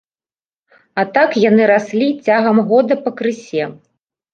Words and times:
А 1.01 1.03
так 1.19 1.37
яны 1.49 1.63
раслі 1.75 2.11
цягам 2.25 2.67
года 2.75 2.93
па 3.07 3.19
крысе. 3.23 3.75